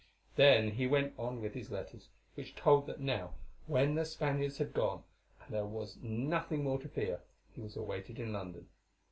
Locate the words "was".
5.67-5.97, 7.61-7.75